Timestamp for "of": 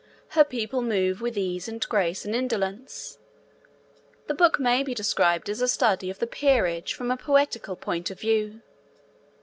6.09-6.17, 8.09-8.19